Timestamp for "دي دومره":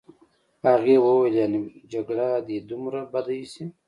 2.47-2.99